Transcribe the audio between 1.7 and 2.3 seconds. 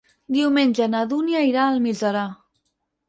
Almiserà.